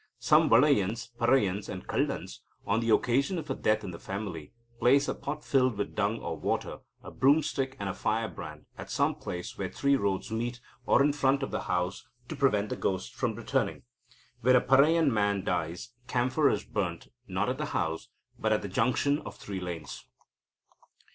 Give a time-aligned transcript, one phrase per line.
[0.17, 5.07] Some Valaiyans, Paraiyans, and Kallans, on the occasion of a death in the family, place
[5.07, 9.59] a pot filled with dung or water, a broomstick, and a firebrand, at some place
[9.59, 13.35] where three roads meet, or in front of the house, to prevent the ghost from
[13.35, 13.83] returning.
[14.39, 18.09] When a Paraiyan man dies, camphor is burnt, not at the house,
[18.39, 20.07] but at the junction of three lanes.